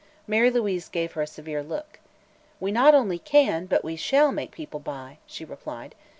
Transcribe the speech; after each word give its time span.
Mary 0.25 0.49
Louise 0.49 0.89
gave 0.89 1.11
her 1.11 1.21
a 1.21 1.27
severe 1.27 1.61
look. 1.61 1.99
"We 2.59 2.71
not 2.71 2.95
only 2.95 3.19
can, 3.19 3.67
but 3.67 3.83
we 3.83 3.95
shall 3.95 4.31
make 4.31 4.49
people 4.49 4.79
buy," 4.79 5.19
she 5.27 5.45
replied. 5.45 5.93